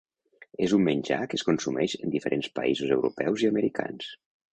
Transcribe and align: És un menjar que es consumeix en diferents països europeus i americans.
És 0.67 0.71
un 0.77 0.81
menjar 0.85 1.19
que 1.33 1.37
es 1.39 1.43
consumeix 1.49 1.93
en 1.97 2.13
diferents 2.15 2.47
països 2.61 2.95
europeus 2.97 3.45
i 3.45 3.51
americans. 3.51 4.09